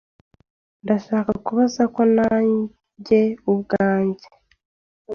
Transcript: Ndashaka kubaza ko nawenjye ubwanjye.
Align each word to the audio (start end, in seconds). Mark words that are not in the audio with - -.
Ndashaka 0.83 1.31
kubaza 1.45 1.83
ko 1.95 2.01
nawenjye 2.13 3.21
ubwanjye. 3.51 4.27